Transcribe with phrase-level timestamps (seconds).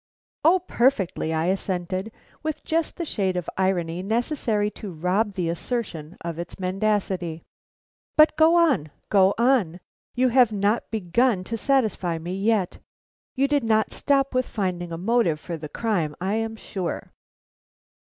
[0.43, 2.11] "O perfectly!" I assented,
[2.41, 7.43] with just the shade of irony necessary to rob the assertion of its mendacity.
[8.17, 9.79] "But go on, go on.
[10.15, 12.79] You have not begun to satisfy me yet.
[13.35, 17.13] You did not stop with finding a motive for the crime I am sure."